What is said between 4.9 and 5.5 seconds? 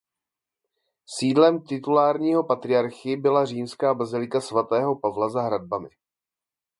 Pavla za